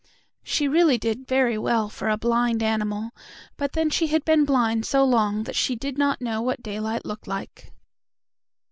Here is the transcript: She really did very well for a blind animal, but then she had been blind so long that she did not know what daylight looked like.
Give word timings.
She 0.41 0.67
really 0.67 0.97
did 0.97 1.27
very 1.27 1.59
well 1.59 1.87
for 1.87 2.09
a 2.09 2.17
blind 2.17 2.63
animal, 2.63 3.11
but 3.55 3.73
then 3.73 3.91
she 3.91 4.07
had 4.07 4.25
been 4.25 4.45
blind 4.45 4.83
so 4.83 5.03
long 5.05 5.43
that 5.43 5.55
she 5.55 5.75
did 5.75 5.95
not 5.95 6.21
know 6.23 6.41
what 6.41 6.63
daylight 6.63 7.05
looked 7.05 7.27
like. 7.27 7.71